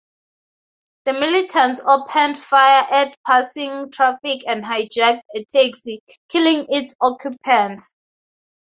The 1.05 1.13
militants 1.13 1.79
opened 1.85 2.35
fire 2.35 2.83
at 2.91 3.15
passing 3.27 3.91
traffic 3.91 4.41
and 4.47 4.63
hijacked 4.63 5.21
a 5.35 5.43
taxi, 5.45 6.01
killing 6.27 6.65
its 6.69 6.95
occupants. 7.01 7.93